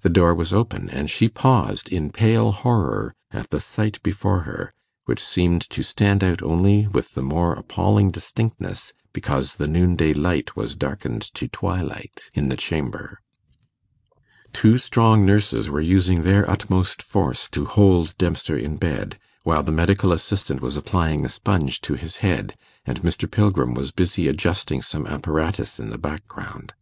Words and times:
The 0.00 0.10
door 0.10 0.34
was 0.34 0.52
open, 0.52 0.90
and 0.90 1.08
she 1.08 1.28
paused 1.28 1.88
in 1.88 2.10
pale 2.10 2.50
horror 2.50 3.14
at 3.30 3.50
the 3.50 3.60
sight 3.60 4.02
before 4.02 4.40
her, 4.40 4.74
which 5.04 5.22
seemed 5.24 5.60
to 5.70 5.84
stand 5.84 6.24
out 6.24 6.42
only 6.42 6.88
with 6.88 7.14
the 7.14 7.22
more 7.22 7.52
appalling 7.54 8.10
distinctness 8.10 8.92
because 9.12 9.54
the 9.54 9.68
noonday 9.68 10.14
light 10.14 10.56
was 10.56 10.74
darkened 10.74 11.22
to 11.34 11.46
twilight 11.46 12.28
in 12.34 12.48
the 12.48 12.56
chamber. 12.56 13.20
Two 14.52 14.78
strong 14.78 15.24
nurses 15.24 15.70
were 15.70 15.80
using 15.80 16.22
their 16.24 16.50
utmost 16.50 17.00
force 17.00 17.48
to 17.50 17.64
hold 17.64 18.18
Dempster 18.18 18.58
in 18.58 18.78
bed, 18.78 19.16
while 19.44 19.62
the 19.62 19.70
medical 19.70 20.10
assistant 20.10 20.60
was 20.60 20.76
applying 20.76 21.24
a 21.24 21.28
sponge 21.28 21.80
to 21.82 21.94
his 21.94 22.16
head, 22.16 22.56
and 22.84 23.00
Mr. 23.02 23.30
Pilgrim 23.30 23.74
was 23.74 23.92
busy 23.92 24.26
adjusting 24.26 24.82
some 24.82 25.06
apparatus 25.06 25.78
in 25.78 25.90
the 25.90 25.98
background. 25.98 26.74